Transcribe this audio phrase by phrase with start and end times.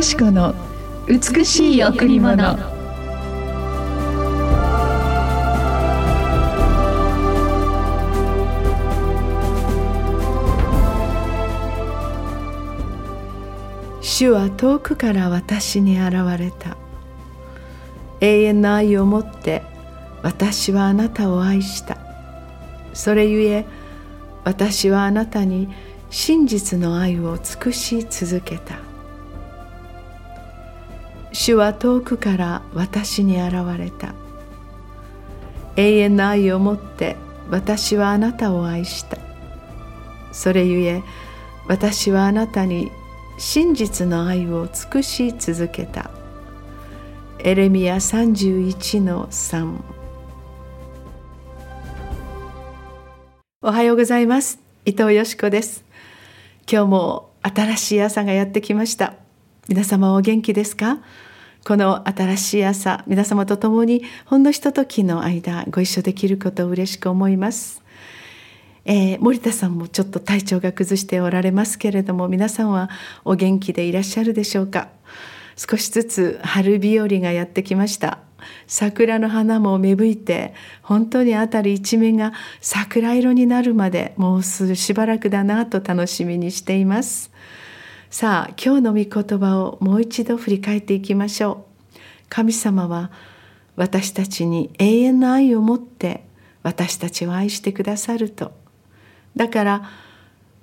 [0.00, 0.54] よし子の
[1.06, 2.56] 美しい贈り物。
[14.00, 16.78] 主は遠くから私に現れた。
[18.22, 19.62] 永遠の愛をもって
[20.22, 21.98] 私はあなたを愛した。
[22.94, 23.66] それゆえ
[24.44, 25.68] 私はあなたに
[26.08, 28.89] 真実の愛を尽くし続けた。
[31.32, 34.14] 主は遠くから私に現れた。
[35.76, 37.16] 永遠の愛をもって
[37.48, 39.16] 私はあなたを愛した。
[40.32, 41.02] それゆえ
[41.66, 42.90] 私はあなたに
[43.38, 46.10] 真実の愛を尽くし続けた。
[47.38, 49.78] エレミア31の3
[53.62, 54.58] おはようございます。
[54.84, 55.84] 伊藤よし子です。
[56.70, 59.14] 今日も新しい朝がやってきました。
[59.68, 60.98] 皆様お元気ですか？
[61.62, 67.82] この新しい朝皆様と共にほんのひとときの間ご一緒できることを嬉しく思います、
[68.86, 72.88] えー、森田さんもちょっと体調が崩しておられますけれども皆さんは
[73.24, 74.88] お元気でいらっしゃるでしょうか？
[75.54, 78.20] 少しずつ春日和がやってきました。
[78.66, 87.30] 桜の花も芽吹いて本当に辺り一面が桜色になるまでもうすぐしばらくだなと楽しみにしています。
[88.10, 91.98] さあ今日の御言葉をもう一度振り返っていきましょう。
[92.28, 93.12] 神様は
[93.76, 96.24] 私たちに永遠の愛を持って
[96.64, 98.50] 私たちを愛してくださると。
[99.36, 99.90] だから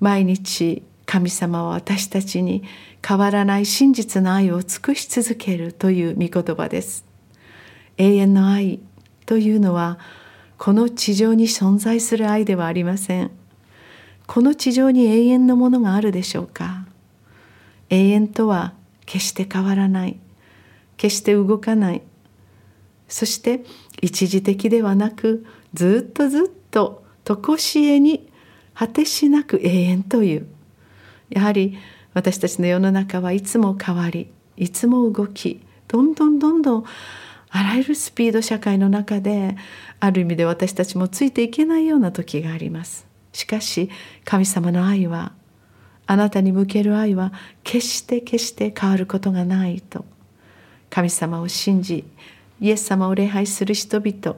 [0.02, 2.64] 毎日神様は私たちに
[3.02, 7.06] 変わらない真実の愛を尽くし続けるという御言葉です。
[7.95, 8.81] 永遠の愛
[9.25, 10.00] というのは
[10.57, 13.31] この地上に存在する愛ではありません。
[14.25, 16.86] この地上に永遠のものがあるでしょうか？
[17.90, 18.74] 永遠とは
[19.06, 20.20] 決して変わらない。
[20.98, 22.02] 決して動かない。
[23.08, 23.64] そして
[24.02, 28.30] 一時的ではなくずっとずっと常しえに
[28.74, 30.48] 果てしなく永遠という。
[31.30, 31.78] やはり
[32.14, 36.86] 私たちの世の中はいつも変わりいつも動きどんどんどんどん
[37.50, 39.56] あらゆるスピード社会の中で
[40.00, 43.06] ある意味で私たちもついていけないような時があります。
[43.34, 43.90] しかし
[44.25, 45.34] 神様の愛は
[46.07, 50.06] あなたに向ける愛は決して決して変わることがないと。
[50.90, 52.06] 神様を信じ
[52.62, 54.38] イエス様を礼拝する人々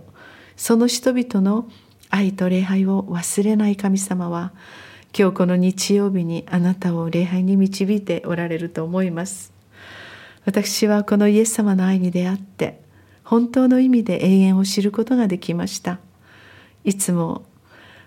[0.58, 1.70] その人々の
[2.10, 3.76] 愛と礼拝を忘れない。
[3.76, 4.52] 神様は
[5.18, 9.54] 今日この日曜日にあなたを礼拝に導いておられると思います。
[10.46, 12.82] 私はこのイエス様の愛に出会って
[13.24, 16.00] 本当の意味で永遠を知ることができました。
[16.84, 17.44] いつも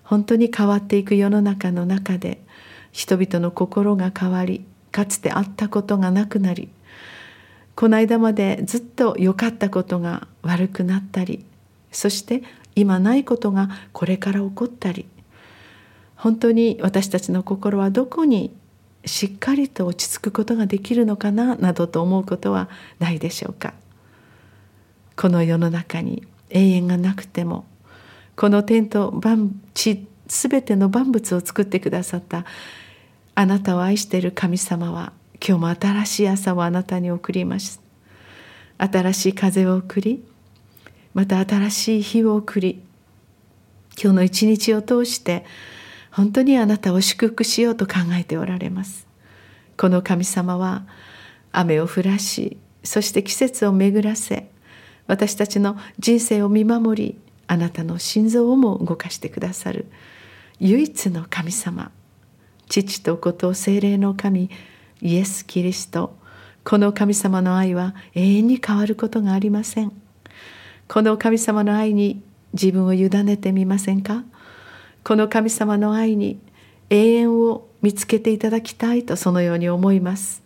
[0.02, 2.42] 本当に変わっていく世の中の中で
[2.92, 6.68] 人々の心が変わりかつてあったことがなくなり
[7.74, 11.44] この間までずっと良かったことが悪くなったり
[11.90, 12.42] そして
[12.74, 15.06] 今ないことがこれから起こったり
[16.16, 18.54] 本当に私たちの心はどこに
[19.04, 22.68] しっかりと落ち着くことができるのかななどと思うことは
[23.00, 23.74] ないでしょうか。
[25.16, 27.64] この世の中に永遠がなくても
[28.36, 32.46] この天と万地全ての万物を作ってくださった。
[33.34, 35.12] あなたを愛している神様は
[35.46, 37.82] 今日も新しい朝をあなたに送ります。
[38.78, 40.24] 新しい風を送り
[41.14, 42.82] また新しい日を送り
[44.02, 45.44] 今日の一日を通して
[46.10, 49.06] 本当にあなたを祝福しようと考えておられます。
[49.76, 50.86] この神様は
[51.52, 54.50] 雨を降らしそして季節を巡らせ
[55.06, 59.86] 私たちの人生を見守りあなたの心臓をも動かしてくださる。
[60.64, 61.90] 唯一の神様。
[62.68, 64.48] 父と子と精霊の神
[65.00, 66.16] イエス・キリスト。
[66.62, 69.90] この神様の愛は永遠に変わることがありません。
[70.86, 72.22] この神様の愛に
[72.52, 74.22] 自分を委ねてみませんか？
[75.02, 76.38] この神様の愛に
[76.90, 80.44] 永遠を見つけていただきたいとそのように思います。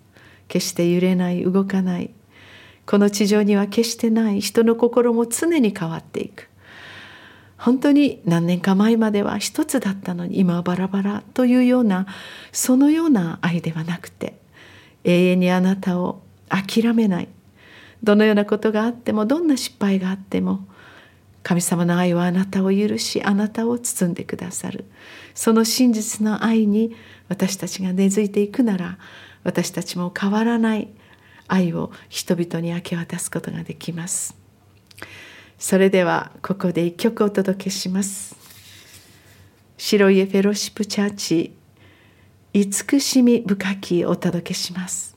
[0.49, 2.09] 決して揺れない動かない。
[2.87, 4.41] この地上には決してない。
[4.41, 6.49] 人の心も常に変わっていく。
[7.59, 12.07] 本当に何年か前までは一つだったのに今はバラバラというような
[12.53, 14.39] そのような愛ではなくて
[15.05, 17.29] 永遠にあなたを諦めない。
[18.03, 20.67] どのようなことがあってもどんな失敗があっても
[21.43, 24.85] 神様の愛はあなたを許しあなたを包んでくださる。
[25.35, 26.95] その真実の愛に
[27.29, 28.99] 私たちが根付いていくなら
[29.45, 30.89] 私たちも変わらない
[31.49, 34.46] 愛を人々に明け渡すことができます。
[35.59, 38.37] それではここで一曲お届けします。
[39.79, 41.53] 白家フェロシップチャーチ
[42.53, 45.16] 慈しみ深きお届けします。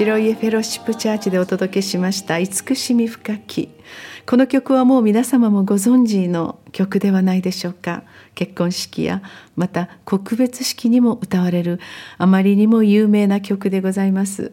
[0.00, 3.68] 白家フェロシップチャーチでお届けしました慈しみ深き。
[4.24, 8.04] この曲はもう皆様もご存知の曲ではないでしょうか。
[8.34, 9.20] 結婚式や
[9.56, 11.80] また告別式にも歌われる
[12.16, 14.52] あまりにも有名な曲でございます。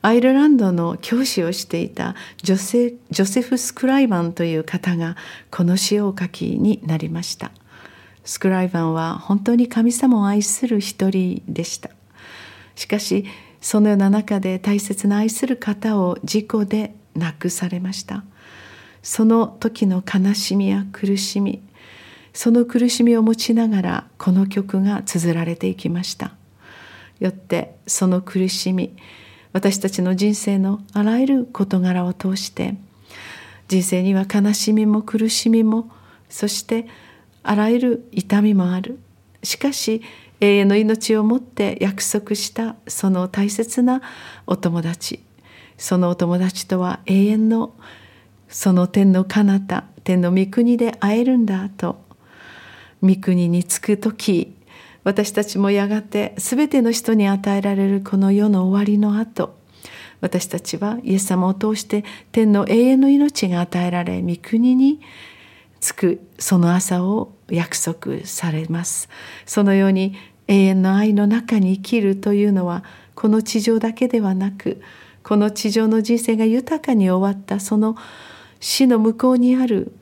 [0.00, 5.16] アイルランドの教師をしていたジョセジョセフ・スクライバンという方が
[5.52, 7.52] この詩をお書きになりました。
[8.24, 11.90] スクライバンは本当に神様を愛する一人でした。
[12.74, 13.26] しかし
[13.62, 18.24] そのような中で大切な愛する方を事故で亡くされました。
[19.02, 21.60] その時の悲しみや苦しみ
[22.32, 26.32] その苦しみを持ちながらこの曲が綴られていきました。
[27.20, 28.96] よってその苦しみ
[29.52, 32.74] 私たちの人生のあらゆる事柄を通して
[33.68, 35.90] 人生には悲しみも苦しみも
[36.28, 36.86] そして
[37.42, 38.98] あらゆる痛みもある。
[39.42, 40.02] しかし
[40.42, 44.02] 永遠の命をもって約束したその大切な
[44.44, 45.24] お友達。
[45.78, 47.74] そのお友達とは永遠の
[48.48, 52.02] その天の彼方天の御国で会えるんだと。
[53.02, 54.56] 御国に着く時
[55.04, 59.56] 私たちもやがて全ての人に与えられるこの世の終わりの後
[60.20, 65.00] 私たちはイエス様を通して天の永遠の命が与えられ御国に
[65.80, 65.88] 着
[66.18, 66.20] く。
[66.38, 69.08] その朝を約束されます。
[69.46, 70.16] そのように
[70.52, 72.84] 永遠の愛の中に生きるというのは
[73.14, 74.82] この地上だけではなく
[75.22, 77.96] この地上の人生が豊かに終わったその
[78.60, 79.92] 死の向こうにある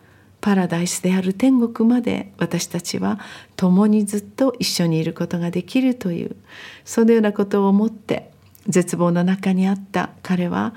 [0.40, 3.20] パラダイスである天国まで私たちは
[3.56, 6.36] 共にずっと一緒にいることができるという
[6.84, 8.30] そのようなことを思って
[8.66, 10.74] 絶望の中にあった彼は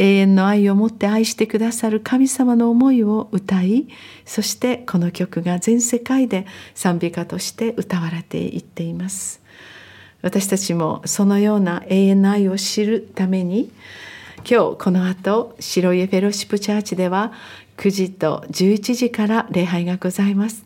[0.00, 3.88] 永遠の愛を持って愛してくださる神様の思いを歌い
[4.24, 9.42] そしてこの曲が全世界で賛美歌として歌われていっています。
[10.22, 13.70] 私たちもそのような永遠の愛を知るために
[14.48, 17.32] 今日この後白家フェロシップチャーチでは
[17.76, 20.64] 9時と11時から礼拝がございます。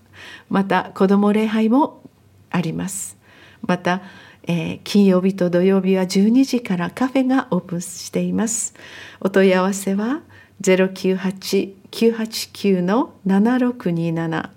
[0.50, 2.02] また子ども礼拝も
[2.50, 3.16] あります。
[3.62, 4.02] また
[4.46, 8.74] えー、金曜日と土曜日は12時からカフェがオープンしています。
[9.20, 10.22] お問い合わせは
[10.62, 14.50] 098-989の7627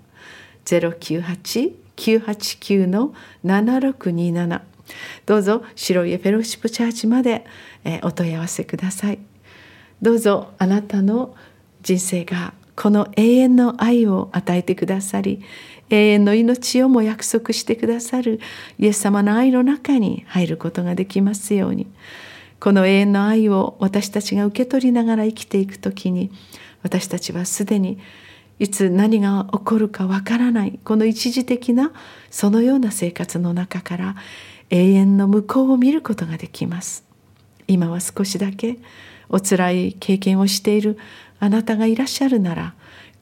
[0.64, 3.14] 098-989の
[3.44, 4.60] 7627
[5.24, 7.44] どうぞ白家フェローシップチャーチまで、
[7.84, 9.18] えー、お問い合わせください。
[10.00, 11.34] どうぞあなたの
[11.82, 15.42] 人生がこの永遠の愛を与えてくださり
[15.90, 18.40] 永遠の命をも約束してくださる
[18.78, 21.86] イエス様の愛の中に入ることができますように。
[22.58, 26.30] この永遠の愛を私たちが受け取りながら生きていく時に
[26.82, 27.98] 私たちはすでに
[28.58, 31.92] いつ何が起こるかわからないこの一時的な
[32.30, 34.16] そのような生活の中から
[34.70, 37.04] 永遠の向こうを見ることができます。
[37.68, 38.78] 今は少しだけ
[39.28, 40.98] おつらい経験をしている
[41.38, 42.74] あなたがいらっしゃるなら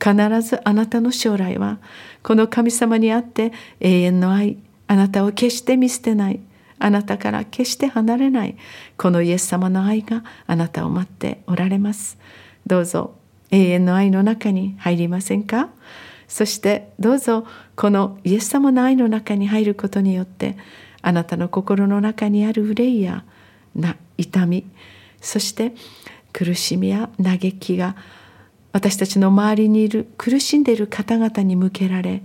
[0.02, 1.78] 必ずあなたの将来は
[2.22, 6.40] この神様にあって永遠の愛あなたを決して見捨てない
[6.78, 8.56] あなたから決して離れない
[8.98, 12.18] このイエス様の愛があなたを待っておられます。
[12.66, 13.14] どうぞ
[13.50, 15.70] 永遠の愛の中に入りませんか？
[16.26, 20.56] そしてどうぞこのイエス様の愛の中に入ることによって
[21.02, 23.24] あなたの心の中にある憂いや
[23.74, 24.66] な痛み
[25.20, 25.74] そして
[26.34, 27.96] 苦しみや嘆きが
[28.72, 32.22] 私たちの周りにいる苦しんでいる方々に向けられ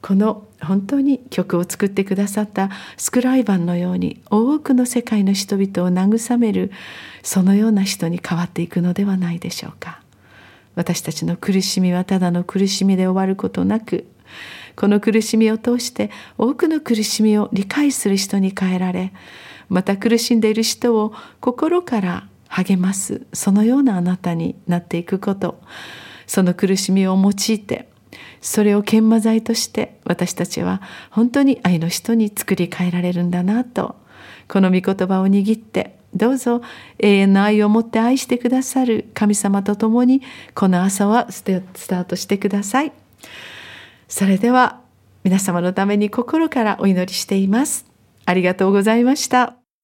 [0.00, 6.70] この本当に曲を作ってくださったスクライバンのように多くの世界の人々を慰める
[7.22, 10.02] そのような人に変わっていくのではないでしょうか。
[10.74, 14.06] 私たちの苦しみはただの苦しみで終わることなく
[14.76, 19.12] この苦しみを通して多くの苦しみを理解する人に変えられ
[19.68, 23.26] また苦しんでいる人を心から励ます。
[23.32, 25.60] そのようなあなたになっていくこと。
[26.26, 27.88] その苦しみを用いて
[28.40, 30.80] それを研磨剤として私たちは
[31.10, 33.96] 本当に愛の人に作り変えられるんだなと。
[34.48, 36.62] この御言葉を握ってどうぞ
[36.98, 40.22] 永遠の愛を持って愛してくださる神様と共に
[40.54, 42.92] この朝はスタートしてください。
[44.08, 44.80] それでは
[45.24, 47.86] 皆様のために心からお祈りしています。
[48.26, 49.63] ありがとうございました。